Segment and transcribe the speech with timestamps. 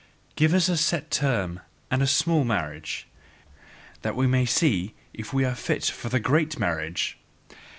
[0.35, 1.59] "Give us a set term
[1.91, 3.05] and a small marriage,
[4.01, 7.19] that we may see if we are fit for the great marriage!